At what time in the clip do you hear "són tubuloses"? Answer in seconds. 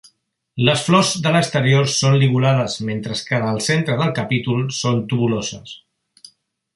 4.81-5.77